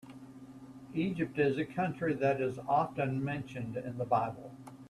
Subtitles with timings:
[0.95, 4.51] Egypt is a country that is often mentioned in the Bible.